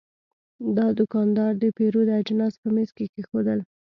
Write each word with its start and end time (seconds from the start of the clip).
دا 0.77 0.87
دوکاندار 0.99 1.51
د 1.61 1.63
پیرود 1.77 2.07
اجناس 2.19 2.53
په 2.61 2.67
میز 2.75 2.89
کې 2.97 3.05
کېښودل. 3.13 3.59